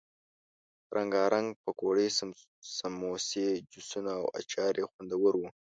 رنګه 0.95 1.21
رنګه 1.33 1.57
پکوړې، 1.63 2.07
سموسې، 2.77 3.47
جوسونه 3.71 4.11
او 4.19 4.25
اچار 4.39 4.73
یې 4.79 4.85
خوندور 4.91 5.33
وو. 5.37 5.49